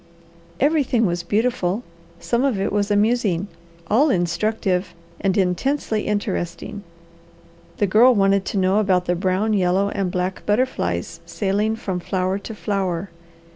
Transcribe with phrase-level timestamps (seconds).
[0.59, 1.83] Everything was beautiful,
[2.19, 3.47] some of it was amusing,
[3.87, 6.81] all instructive, and intensely interesting.
[7.77, 12.39] The Girl wanted to know about the brown, yellow, and black butterflies sailing from flower
[12.39, 13.09] to flower.